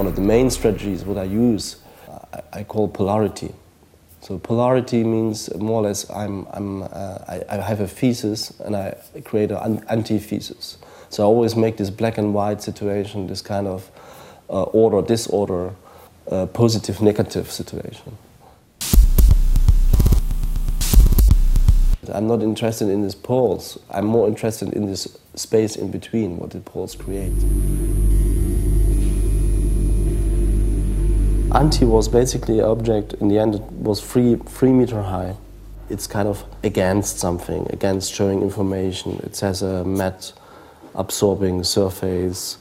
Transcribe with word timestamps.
one 0.00 0.06
of 0.06 0.16
the 0.16 0.22
main 0.22 0.48
strategies 0.48 1.04
what 1.04 1.18
I 1.18 1.24
use, 1.24 1.76
I, 2.32 2.60
I 2.60 2.64
call 2.64 2.88
polarity. 2.88 3.52
So 4.22 4.38
polarity 4.38 5.04
means 5.04 5.54
more 5.56 5.82
or 5.82 5.88
less 5.88 6.08
I'm, 6.08 6.46
I'm, 6.54 6.84
uh, 6.84 6.86
I, 7.28 7.42
I, 7.50 7.56
have 7.56 7.80
a 7.80 7.86
thesis 7.86 8.48
and 8.60 8.74
I 8.74 8.96
create 9.26 9.50
an 9.50 9.84
antithesis. 9.90 10.78
So 11.10 11.22
I 11.22 11.26
always 11.26 11.54
make 11.54 11.76
this 11.76 11.90
black 11.90 12.16
and 12.16 12.32
white 12.32 12.62
situation, 12.62 13.26
this 13.26 13.42
kind 13.42 13.66
of 13.66 13.90
uh, 14.48 14.62
order, 14.62 15.06
disorder, 15.06 15.74
uh, 16.30 16.46
positive, 16.46 17.02
negative 17.02 17.50
situation. 17.50 18.16
I'm 22.10 22.26
not 22.26 22.42
interested 22.42 22.88
in 22.88 23.02
these 23.02 23.14
poles. 23.14 23.78
I'm 23.90 24.06
more 24.06 24.28
interested 24.28 24.72
in 24.72 24.86
this 24.86 25.18
space 25.34 25.76
in 25.76 25.90
between, 25.90 26.38
what 26.38 26.52
the 26.52 26.60
poles 26.60 26.94
create. 26.94 27.34
Anti 31.52 31.84
was 31.84 32.06
basically 32.06 32.60
an 32.60 32.66
object, 32.66 33.14
in 33.14 33.26
the 33.26 33.38
end, 33.38 33.56
it 33.56 33.62
was 33.72 34.00
three, 34.00 34.36
three 34.36 34.72
meter 34.72 35.02
high. 35.02 35.34
It's 35.88 36.06
kind 36.06 36.28
of 36.28 36.44
against 36.62 37.18
something, 37.18 37.66
against 37.70 38.14
showing 38.14 38.40
information. 38.40 39.20
It 39.24 39.40
has 39.40 39.60
a 39.60 39.84
matte 39.84 40.32
absorbing 40.94 41.64
surface. 41.64 42.58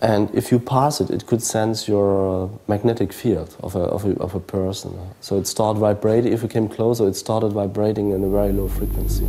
And 0.00 0.32
if 0.32 0.52
you 0.52 0.60
pass 0.60 1.00
it, 1.00 1.10
it 1.10 1.26
could 1.26 1.42
sense 1.42 1.88
your 1.88 2.44
uh, 2.44 2.48
magnetic 2.68 3.12
field 3.12 3.56
of 3.60 3.74
a, 3.74 3.80
of, 3.80 4.04
a, 4.04 4.12
of 4.20 4.36
a 4.36 4.40
person. 4.40 4.96
So 5.20 5.36
it 5.36 5.48
started 5.48 5.80
vibrating. 5.80 6.32
If 6.32 6.42
you 6.42 6.48
came 6.48 6.68
closer, 6.68 7.08
it 7.08 7.16
started 7.16 7.48
vibrating 7.48 8.12
in 8.12 8.22
a 8.22 8.28
very 8.28 8.52
low 8.52 8.68
frequency. 8.68 9.26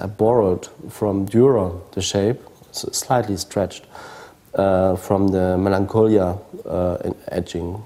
I 0.00 0.06
borrowed 0.06 0.68
from 0.88 1.26
Dürer 1.26 1.80
the 1.94 2.00
shape, 2.00 2.38
slightly 2.70 3.36
stretched, 3.36 3.84
uh, 4.58 4.96
from 4.96 5.28
the 5.28 5.56
Melancholia 5.56 6.36
uh, 6.66 7.12
etching. 7.28 7.82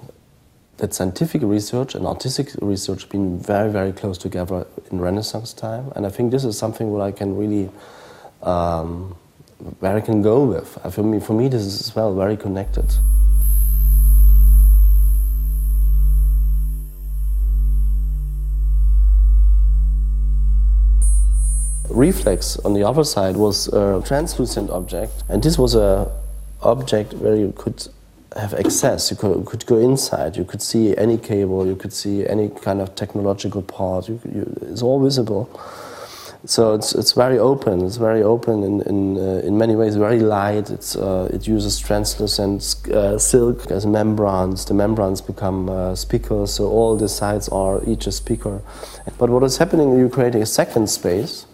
That 0.78 0.94
scientific 0.94 1.42
research 1.42 1.94
and 1.94 2.06
artistic 2.06 2.48
research 2.60 3.08
been 3.08 3.38
very, 3.38 3.70
very 3.70 3.92
close 3.92 4.18
together 4.18 4.66
in 4.90 5.00
Renaissance 5.00 5.52
time, 5.52 5.92
and 5.94 6.06
I 6.06 6.08
think 6.08 6.32
this 6.32 6.44
is 6.44 6.58
something 6.58 6.90
what 6.90 7.02
I 7.02 7.12
can 7.12 7.36
really, 7.36 7.70
um, 8.42 9.14
where 9.80 9.94
I 9.94 10.00
can 10.00 10.22
go 10.22 10.44
with. 10.44 10.78
For 10.90 11.02
me, 11.02 11.20
for 11.20 11.34
me, 11.34 11.48
this 11.48 11.62
is 11.62 11.80
as 11.80 11.94
well 11.94 12.14
very 12.14 12.36
connected. 12.36 12.86
reflex 21.90 22.56
on 22.64 22.72
the 22.72 22.82
other 22.82 23.04
side 23.04 23.36
was 23.36 23.68
a 23.68 24.02
translucent 24.06 24.70
object 24.70 25.12
and 25.28 25.42
this 25.42 25.58
was 25.58 25.74
a 25.74 26.10
object 26.62 27.14
where 27.14 27.36
you 27.36 27.52
could 27.56 27.88
have 28.36 28.54
access. 28.54 29.10
You 29.10 29.16
could, 29.16 29.44
could, 29.46 29.66
go 29.66 29.78
inside. 29.78 30.36
You 30.36 30.44
could 30.44 30.62
see 30.62 30.96
any 30.96 31.18
cable. 31.18 31.66
You 31.66 31.76
could 31.76 31.92
see 31.92 32.26
any 32.26 32.48
kind 32.48 32.80
of 32.80 32.94
technological 32.94 33.62
part. 33.62 34.08
You, 34.08 34.20
you, 34.24 34.56
it's 34.62 34.82
all 34.82 35.02
visible. 35.02 35.48
So 36.44 36.74
it's, 36.74 36.92
it's 36.94 37.12
very 37.12 37.38
open. 37.38 37.86
It's 37.86 37.98
very 37.98 38.22
open 38.22 38.64
in, 38.64 38.80
in, 38.82 39.16
uh, 39.16 39.46
in 39.46 39.56
many 39.58 39.76
ways. 39.76 39.94
Very 39.94 40.18
light. 40.18 40.70
It's, 40.70 40.96
uh, 40.96 41.30
it 41.32 41.46
uses 41.46 41.78
translucent 41.78 42.88
uh, 42.88 43.16
silk 43.18 43.70
as 43.70 43.86
membranes. 43.86 44.64
The 44.64 44.74
membranes 44.74 45.20
become 45.20 45.68
uh, 45.68 45.94
speakers. 45.94 46.54
So 46.54 46.68
all 46.68 46.96
the 46.96 47.08
sides 47.08 47.48
are 47.50 47.80
each 47.88 48.06
a 48.08 48.12
speaker. 48.12 48.60
But 49.18 49.30
what 49.30 49.44
is 49.44 49.58
happening? 49.58 49.96
You 49.96 50.08
create 50.08 50.34
a 50.34 50.46
second 50.46 50.88
space 50.88 51.46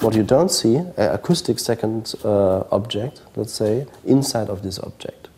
what 0.00 0.14
you 0.14 0.22
don't 0.22 0.50
see, 0.50 0.76
an 0.76 0.92
acoustic 0.96 1.58
second 1.58 2.14
uh, 2.24 2.64
object, 2.70 3.22
let's 3.36 3.52
say, 3.52 3.86
inside 4.04 4.48
of 4.48 4.62
this 4.62 4.78
object. 4.78 5.28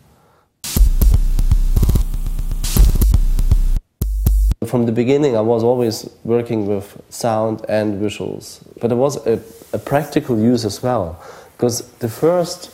From 4.65 4.85
the 4.85 4.91
beginning, 4.91 5.37
I 5.37 5.41
was 5.41 5.63
always 5.63 6.09
working 6.23 6.65
with 6.67 7.01
sound 7.09 7.63
and 7.69 8.01
visuals, 8.01 8.61
but 8.81 8.89
there 8.89 8.97
was 8.97 9.25
a, 9.25 9.41
a 9.71 9.79
practical 9.79 10.37
use 10.37 10.65
as 10.65 10.83
well, 10.83 11.23
because 11.55 11.87
the 11.99 12.09
first 12.09 12.71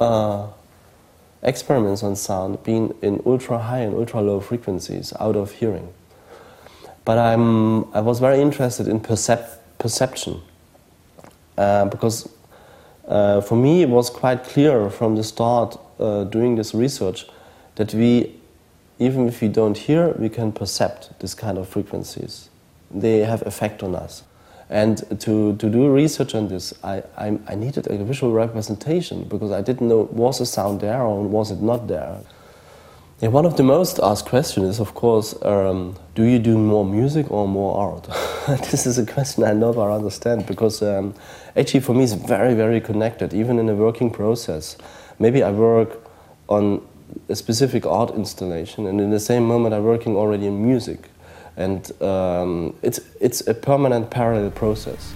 uh, 0.00 0.46
experiments 1.42 2.02
on 2.02 2.14
sound 2.14 2.62
being 2.62 2.94
in 3.02 3.20
ultra 3.26 3.58
high 3.58 3.80
and 3.80 3.94
ultra 3.94 4.20
low 4.20 4.40
frequencies 4.40 5.12
out 5.18 5.34
of 5.34 5.50
hearing. 5.52 5.92
But 7.04 7.18
I'm, 7.18 7.92
I 7.92 8.00
was 8.00 8.20
very 8.20 8.40
interested 8.40 8.86
in 8.86 9.00
percep 9.00 9.58
perception 9.78 10.40
uh, 11.58 11.84
because 11.86 12.28
uh, 13.08 13.40
for 13.40 13.56
me 13.56 13.82
it 13.82 13.88
was 13.88 14.10
quite 14.10 14.44
clear 14.44 14.88
from 14.90 15.16
the 15.16 15.24
start 15.24 15.78
uh, 15.98 16.24
doing 16.24 16.56
this 16.56 16.74
research 16.74 17.26
that 17.76 17.94
we, 17.94 18.34
even 18.98 19.28
if 19.28 19.40
we 19.40 19.48
don't 19.48 19.76
hear, 19.76 20.12
we 20.18 20.28
can 20.28 20.52
perceive 20.52 20.90
this 21.18 21.34
kind 21.34 21.58
of 21.58 21.68
frequencies. 21.68 22.48
They 22.90 23.20
have 23.20 23.42
effect 23.46 23.82
on 23.82 23.94
us. 23.94 24.22
And 24.68 24.98
to, 25.20 25.54
to 25.56 25.68
do 25.68 25.90
research 25.90 26.34
on 26.34 26.48
this, 26.48 26.72
I, 26.82 27.02
I, 27.16 27.38
I 27.46 27.54
needed 27.54 27.86
a 27.88 28.04
visual 28.04 28.32
representation 28.32 29.24
because 29.24 29.50
I 29.50 29.60
didn't 29.60 29.88
know 29.88 30.08
was 30.10 30.38
the 30.38 30.46
sound 30.46 30.80
there 30.80 31.02
or 31.02 31.22
was 31.22 31.50
it 31.50 31.60
not 31.60 31.88
there. 31.88 32.20
Yeah, 33.22 33.28
one 33.28 33.46
of 33.46 33.56
the 33.56 33.62
most 33.62 34.00
asked 34.02 34.26
questions 34.26 34.66
is, 34.66 34.80
of 34.80 34.94
course, 34.94 35.40
um, 35.42 35.94
do 36.16 36.24
you 36.24 36.40
do 36.40 36.58
more 36.58 36.84
music 36.84 37.30
or 37.30 37.46
more 37.46 37.76
art? 37.76 38.08
this 38.72 38.84
is 38.84 38.98
a 38.98 39.06
question 39.06 39.44
I 39.44 39.52
never 39.52 39.92
understand 39.92 40.44
because 40.44 40.82
um, 40.82 41.14
actually 41.56 41.78
for 41.78 41.94
me 41.94 42.02
it's 42.02 42.14
very, 42.14 42.54
very 42.54 42.80
connected, 42.80 43.32
even 43.32 43.60
in 43.60 43.66
the 43.66 43.76
working 43.76 44.10
process. 44.10 44.76
Maybe 45.20 45.40
I 45.40 45.52
work 45.52 46.04
on 46.48 46.84
a 47.28 47.36
specific 47.36 47.86
art 47.86 48.12
installation 48.12 48.88
and 48.88 49.00
in 49.00 49.10
the 49.10 49.20
same 49.20 49.44
moment 49.44 49.72
I'm 49.72 49.84
working 49.84 50.16
already 50.16 50.48
in 50.48 50.60
music. 50.60 51.08
And 51.56 51.92
um, 52.02 52.74
it's, 52.82 52.98
it's 53.20 53.46
a 53.46 53.54
permanent 53.54 54.10
parallel 54.10 54.50
process. 54.50 55.14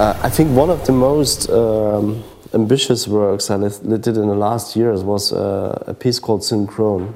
I 0.00 0.30
think 0.30 0.56
one 0.56 0.70
of 0.70 0.86
the 0.86 0.92
most 0.92 1.50
um, 1.50 2.24
ambitious 2.54 3.06
works 3.06 3.50
I 3.50 3.58
did 3.58 4.06
in 4.06 4.28
the 4.28 4.34
last 4.34 4.74
years 4.74 5.04
was 5.04 5.30
uh, 5.30 5.84
a 5.86 5.92
piece 5.92 6.18
called 6.18 6.40
Synchrone. 6.40 7.12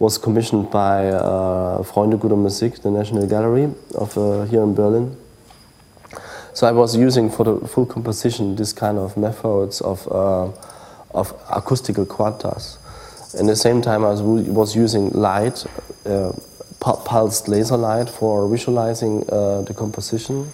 Was 0.00 0.18
commissioned 0.18 0.68
by 0.68 1.10
uh, 1.10 1.82
Freunde 1.84 2.18
Guter 2.18 2.34
Musik, 2.34 2.82
the 2.82 2.90
National 2.90 3.24
Gallery 3.28 3.72
of 3.94 4.18
uh, 4.18 4.42
here 4.46 4.64
in 4.64 4.74
Berlin. 4.74 5.16
So 6.54 6.66
I 6.66 6.72
was 6.72 6.96
using 6.96 7.30
for 7.30 7.44
the 7.44 7.68
full 7.68 7.86
composition 7.86 8.56
this 8.56 8.72
kind 8.72 8.98
of 8.98 9.16
methods 9.16 9.80
of 9.80 10.04
uh, 10.10 10.50
of 11.14 11.32
acoustical 11.50 12.04
quantas. 12.04 12.78
At 13.38 13.46
the 13.46 13.54
same 13.54 13.80
time, 13.80 14.04
I 14.04 14.08
was, 14.08 14.22
was 14.22 14.74
using 14.74 15.10
light, 15.10 15.64
uh, 16.04 16.32
pulsed 16.80 17.46
laser 17.46 17.76
light 17.76 18.08
for 18.08 18.48
visualizing 18.48 19.22
uh, 19.30 19.62
the 19.62 19.74
composition 19.74 20.50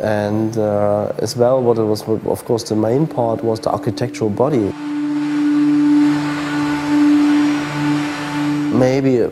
and 0.00 0.56
uh, 0.56 1.12
as 1.18 1.36
well, 1.36 1.62
what 1.62 1.76
it 1.78 1.82
was, 1.82 2.02
of 2.08 2.44
course, 2.44 2.62
the 2.68 2.76
main 2.76 3.06
part 3.06 3.44
was 3.44 3.60
the 3.60 3.70
architectural 3.70 4.30
body. 4.30 4.72
Maybe 8.74 9.18
a, 9.18 9.30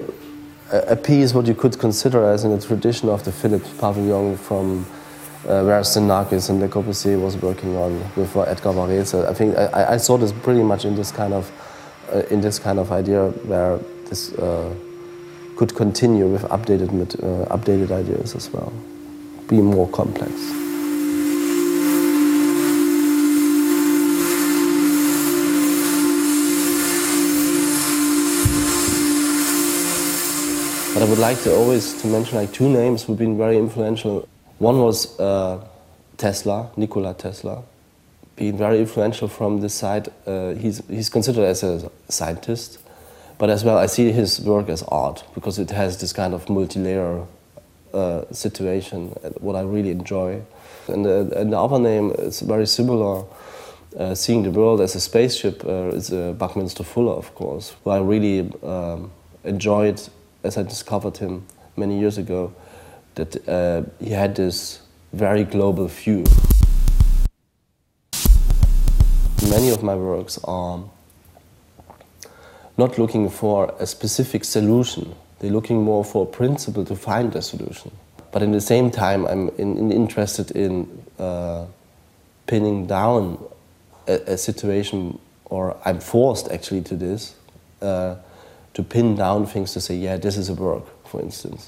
a 0.70 0.96
piece 0.96 1.32
what 1.32 1.46
you 1.46 1.54
could 1.54 1.78
consider 1.78 2.24
as 2.28 2.44
in 2.44 2.50
the 2.50 2.60
tradition 2.60 3.08
of 3.08 3.24
the 3.24 3.32
Philips 3.32 3.70
pavilion 3.78 4.36
from 4.36 4.84
uh, 5.46 5.64
where 5.64 5.80
Xenakis 5.80 6.50
and 6.50 6.60
Le 6.60 6.68
Corbusier 6.68 7.18
was 7.18 7.36
working 7.38 7.74
on 7.76 7.98
with 8.16 8.36
Edgar 8.36 8.72
Varese. 8.72 9.26
I 9.26 9.32
think 9.32 9.56
I, 9.56 9.94
I, 9.94 9.96
saw 9.96 10.18
this 10.18 10.32
pretty 10.32 10.62
much 10.62 10.84
in 10.84 10.96
this 10.96 11.10
kind 11.12 11.32
of 11.32 11.50
uh, 12.12 12.18
in 12.30 12.42
this 12.42 12.58
kind 12.58 12.78
of 12.78 12.92
idea 12.92 13.28
where 13.46 13.78
this 14.10 14.34
uh, 14.34 14.74
could 15.56 15.74
continue 15.74 16.26
with 16.26 16.42
updated 16.42 16.90
uh, 16.90 17.56
updated 17.56 17.90
ideas 17.90 18.34
as 18.34 18.52
well 18.52 18.72
be 19.48 19.60
more 19.60 19.88
complex. 19.88 20.30
But 30.94 31.06
I 31.06 31.10
would 31.10 31.18
like 31.18 31.40
to 31.42 31.54
always 31.54 31.94
to 32.02 32.08
mention 32.08 32.38
like 32.38 32.52
two 32.52 32.68
names 32.68 33.04
who've 33.04 33.16
been 33.16 33.38
very 33.38 33.56
influential. 33.56 34.28
One 34.58 34.80
was 34.80 35.18
uh, 35.20 35.64
Tesla, 36.16 36.70
Nikola 36.76 37.14
Tesla, 37.14 37.62
being 38.36 38.58
very 38.58 38.80
influential 38.80 39.28
from 39.28 39.60
this 39.60 39.74
side. 39.74 40.08
Uh, 40.26 40.54
he's, 40.54 40.84
he's 40.88 41.08
considered 41.08 41.44
as 41.44 41.62
a 41.62 41.90
scientist, 42.08 42.78
but 43.38 43.48
as 43.48 43.64
well 43.64 43.78
I 43.78 43.86
see 43.86 44.10
his 44.12 44.40
work 44.40 44.68
as 44.68 44.82
art 44.88 45.24
because 45.34 45.58
it 45.58 45.70
has 45.70 46.00
this 46.00 46.12
kind 46.12 46.34
of 46.34 46.48
multi-layer 46.50 47.24
uh, 47.92 48.24
situation, 48.32 49.08
what 49.40 49.56
I 49.56 49.62
really 49.62 49.90
enjoy. 49.90 50.42
And 50.88 51.04
the, 51.04 51.30
and 51.36 51.52
the 51.52 51.58
other 51.58 51.78
name 51.78 52.12
is 52.18 52.40
very 52.40 52.66
similar. 52.66 53.24
Uh, 53.96 54.14
seeing 54.14 54.42
the 54.42 54.50
world 54.50 54.80
as 54.80 54.94
a 54.94 55.00
spaceship 55.00 55.64
uh, 55.64 55.88
is 55.88 56.12
uh, 56.12 56.32
Buckminster 56.32 56.84
Fuller, 56.84 57.14
of 57.14 57.34
course, 57.34 57.74
who 57.82 57.90
I 57.90 57.98
really 57.98 58.50
um, 58.62 59.10
enjoyed 59.44 60.00
as 60.44 60.56
I 60.56 60.62
discovered 60.62 61.16
him 61.16 61.46
many 61.76 61.98
years 61.98 62.18
ago, 62.18 62.52
that 63.14 63.48
uh, 63.48 63.82
he 63.98 64.10
had 64.10 64.36
this 64.36 64.80
very 65.12 65.44
global 65.44 65.88
view. 65.88 66.24
Many 69.50 69.70
of 69.70 69.82
my 69.82 69.94
works 69.94 70.38
are 70.44 70.84
not 72.76 72.98
looking 72.98 73.30
for 73.30 73.74
a 73.80 73.86
specific 73.86 74.44
solution, 74.44 75.14
they're 75.38 75.50
looking 75.50 75.82
more 75.82 76.04
for 76.04 76.24
a 76.24 76.26
principle 76.26 76.84
to 76.84 76.96
find 76.96 77.34
a 77.36 77.42
solution. 77.42 77.90
But 78.32 78.42
in 78.42 78.52
the 78.52 78.60
same 78.60 78.90
time, 78.90 79.26
I'm 79.26 79.48
in, 79.50 79.76
in 79.78 79.92
interested 79.92 80.50
in 80.50 81.02
uh, 81.18 81.66
pinning 82.46 82.86
down 82.86 83.42
a, 84.06 84.32
a, 84.32 84.38
situation, 84.38 85.18
or 85.46 85.76
I'm 85.84 86.00
forced 86.00 86.50
actually 86.50 86.82
to 86.82 86.96
this, 86.96 87.34
uh, 87.80 88.16
to 88.74 88.82
pin 88.82 89.14
down 89.14 89.46
things 89.46 89.72
to 89.74 89.80
say, 89.80 89.96
yeah, 89.96 90.16
this 90.16 90.36
is 90.36 90.48
a 90.48 90.54
work, 90.54 90.84
for 91.06 91.20
instance. 91.20 91.66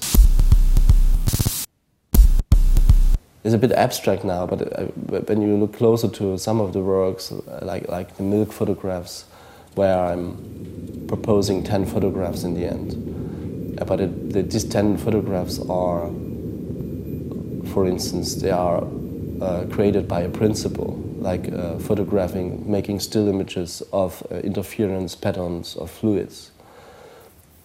It's 3.43 3.55
a 3.55 3.57
bit 3.57 3.71
abstract 3.71 4.23
now, 4.23 4.45
but 4.45 4.61
uh, 4.61 4.85
when 5.25 5.41
you 5.41 5.55
look 5.57 5.73
closer 5.73 6.07
to 6.09 6.37
some 6.37 6.61
of 6.61 6.73
the 6.73 6.79
works, 6.79 7.31
uh, 7.31 7.59
like, 7.63 7.87
like 7.89 8.17
the 8.17 8.23
milk 8.23 8.51
photographs, 8.51 9.25
where 9.73 9.97
I'm 9.97 11.05
proposing 11.07 11.63
10 11.63 11.85
photographs 11.87 12.43
in 12.43 12.53
the 12.53 12.65
end. 12.65 13.20
But 13.75 14.01
it, 14.01 14.49
these 14.49 14.63
10 14.63 14.97
photographs 14.97 15.59
are, 15.59 16.07
for 17.73 17.85
instance, 17.87 18.35
they 18.35 18.51
are 18.51 18.83
uh, 19.41 19.65
created 19.71 20.07
by 20.07 20.21
a 20.21 20.29
principle, 20.29 21.01
like 21.17 21.51
uh, 21.51 21.79
photographing, 21.79 22.69
making 22.69 22.99
still 22.99 23.27
images 23.27 23.81
of 23.91 24.25
uh, 24.31 24.35
interference 24.35 25.15
patterns 25.15 25.75
of 25.75 25.89
fluids. 25.89 26.51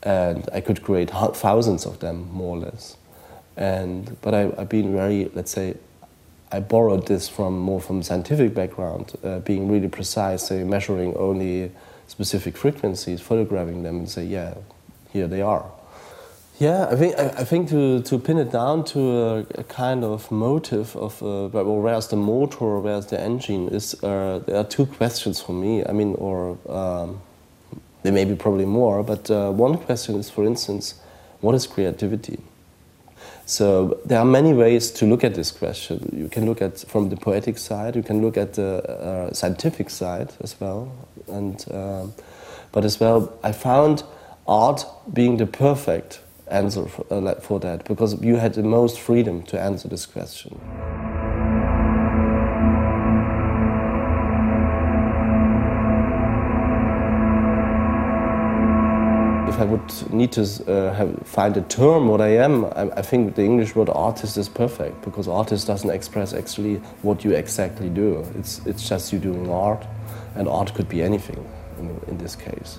And 0.03 0.49
I 0.53 0.61
could 0.61 0.83
create 0.83 1.11
thousands 1.11 1.85
of 1.85 1.99
them, 1.99 2.31
more 2.33 2.57
or 2.57 2.61
less. 2.61 2.97
And, 3.57 4.17
but 4.21 4.35
I, 4.35 4.41
have 4.59 4.69
been 4.69 4.93
very, 4.93 5.31
let's 5.35 5.51
say, 5.51 5.75
I 6.53 6.61
borrowed 6.61 7.09
this 7.09 7.29
from 7.29 7.59
more 7.59 7.81
from 7.81 8.03
scientific 8.03 8.55
background, 8.55 9.15
uh, 9.25 9.41
being 9.41 9.69
really 9.69 9.89
precise, 9.89 10.47
say, 10.47 10.63
measuring 10.63 11.17
only 11.17 11.73
specific 12.07 12.57
frequencies, 12.57 13.21
photographing 13.21 13.83
them, 13.83 13.97
and 13.99 14.09
say, 14.09 14.25
yeah, 14.25 14.55
here 15.13 15.27
they 15.27 15.43
are. 15.43 15.71
Yeah, 16.59 16.89
I 16.91 16.97
think 16.97 17.19
I, 17.19 17.25
I 17.29 17.45
think 17.45 17.69
to, 17.69 18.01
to 18.01 18.19
pin 18.19 18.39
it 18.39 18.51
down 18.51 18.85
to 18.85 19.01
a, 19.01 19.39
a 19.57 19.65
kind 19.65 20.03
of 20.03 20.31
motive 20.31 20.97
of 20.97 21.23
uh, 21.23 21.49
well, 21.53 21.83
where's 21.83 22.09
the 22.09 22.17
motor, 22.17 22.79
where's 22.81 23.07
the 23.07 23.21
engine 23.21 23.69
is 23.69 23.93
uh, 24.03 24.41
there 24.47 24.57
are 24.57 24.65
two 24.65 24.87
questions 24.87 25.39
for 25.39 25.53
me. 25.53 25.85
I 25.85 25.93
mean, 25.93 26.15
or 26.15 26.57
um, 26.67 27.21
there 28.03 28.13
may 28.13 28.25
be 28.25 28.35
probably 28.35 28.65
more, 28.65 29.03
but 29.03 29.31
uh, 29.31 29.51
one 29.51 29.77
question 29.77 30.15
is, 30.15 30.31
for 30.31 30.47
instance, 30.47 30.95
what 31.43 31.55
is 31.55 31.67
creativity? 31.67 32.39
So 33.45 34.01
there 34.07 34.19
are 34.19 34.25
many 34.25 34.55
ways 34.55 34.91
to 34.93 35.05
look 35.05 35.25
at 35.25 35.35
this 35.35 35.51
question. 35.51 36.09
You 36.17 36.29
can 36.29 36.47
look 36.47 36.63
at 36.63 36.79
from 36.79 37.11
the 37.11 37.17
poetic 37.17 37.59
side. 37.59 37.97
You 37.97 38.03
can 38.03 38.23
look 38.23 38.39
at 38.39 38.55
the 38.55 38.83
uh, 38.83 39.35
scientific 39.35 39.91
side 39.91 40.33
as 40.41 40.59
well, 40.59 40.91
and 41.29 41.63
uh, 41.71 42.07
but 42.73 42.87
as 42.87 42.99
well, 42.99 43.39
I 43.43 43.53
found 43.53 44.05
art 44.49 44.87
being 45.13 45.37
the 45.37 45.47
perfect 45.47 46.21
answer 46.49 46.87
for, 46.87 47.07
uh, 47.11 47.35
for 47.41 47.61
that 47.61 47.85
because 47.85 48.23
you 48.23 48.37
had 48.37 48.55
the 48.55 48.63
most 48.63 48.99
freedom 48.99 49.43
to 49.45 49.61
answer 49.61 49.89
this 49.89 50.07
question. 50.07 50.61
if 59.57 59.63
I 59.63 59.65
would 59.65 60.13
need 60.13 60.33
to 60.33 60.43
uh, 60.43 60.93
have, 60.93 61.27
find 61.27 61.57
a 61.57 61.63
term 61.63 62.09
what 62.09 62.21
I 62.21 62.29
am, 62.29 62.67
I, 62.67 62.91
I, 62.97 63.03
think 63.03 63.37
the 63.37 63.43
English 63.43 63.75
word 63.75 63.89
artist 63.89 64.37
is 64.37 64.51
perfect 64.51 65.01
because 65.03 65.29
artist 65.29 65.67
doesn't 65.67 65.89
express 65.89 66.35
actually 66.35 66.77
what 67.01 67.25
you 67.25 67.31
exactly 67.31 67.89
do. 67.89 68.23
It's, 68.35 68.61
it's 68.67 68.87
just 68.87 69.15
you 69.15 69.19
doing 69.19 69.49
art, 69.51 69.87
and 70.35 70.47
art 70.47 70.75
could 70.75 70.91
be 70.91 71.01
anything 71.03 71.43
in, 71.79 71.99
in 72.07 72.19
this 72.19 72.37
case. 72.37 72.79